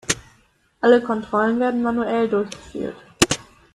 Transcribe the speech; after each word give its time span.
Alle 0.81 0.99
Kontrollen 1.03 1.59
werden 1.59 1.83
manuell 1.83 2.27
durchgeführt. 2.27 2.95